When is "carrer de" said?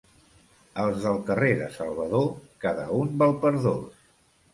1.27-1.67